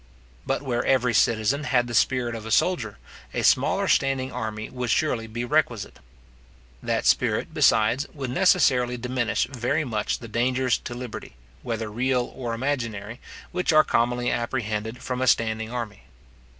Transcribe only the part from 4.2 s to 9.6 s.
army would surely be requisite. That spirit, besides, would necessarily diminish